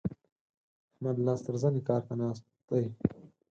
[0.93, 2.85] احمد لاس تر زنې کار ته ناست دی.